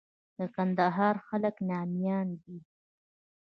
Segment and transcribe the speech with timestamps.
[0.37, 2.57] د کندهار خلک ناميان دي.